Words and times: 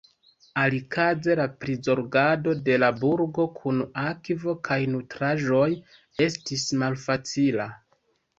Alikaze 0.59 1.33
la 1.39 1.43
prizorgado 1.65 2.55
de 2.69 2.77
la 2.83 2.89
burgo 3.01 3.45
kun 3.59 3.83
akvo 4.05 4.57
kaj 4.69 4.79
nutraĵoj 4.95 5.69
estis 6.29 6.67
malfacila. 6.87 7.71